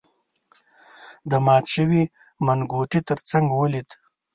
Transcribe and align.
د 1.29 1.31
مات 1.45 1.65
شوی 1.75 2.03
منګوټي 2.45 2.99
تر 3.09 3.19
څنګ 3.29 3.45
ولید. 3.59 3.89